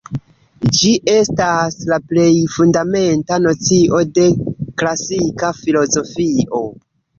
Ĝi 0.77 0.87
estas 1.15 1.77
la 1.93 1.99
plej 2.13 2.31
fundamenta 2.55 3.39
nocio 3.45 4.01
de 4.17 4.27
klasika 4.83 5.55
filozofio. 5.63 6.67